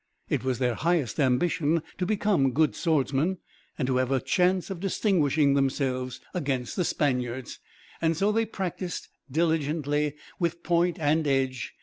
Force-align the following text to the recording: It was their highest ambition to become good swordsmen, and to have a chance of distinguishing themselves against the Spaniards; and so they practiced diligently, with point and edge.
It 0.29 0.43
was 0.43 0.57
their 0.57 0.73
highest 0.73 1.19
ambition 1.19 1.83
to 1.99 2.07
become 2.07 2.53
good 2.53 2.75
swordsmen, 2.75 3.37
and 3.77 3.85
to 3.85 3.97
have 3.97 4.09
a 4.11 4.19
chance 4.19 4.71
of 4.71 4.79
distinguishing 4.79 5.53
themselves 5.53 6.19
against 6.33 6.75
the 6.75 6.83
Spaniards; 6.85 7.59
and 8.01 8.17
so 8.17 8.31
they 8.31 8.45
practiced 8.47 9.09
diligently, 9.29 10.15
with 10.39 10.63
point 10.63 10.97
and 10.99 11.27
edge. 11.27 11.75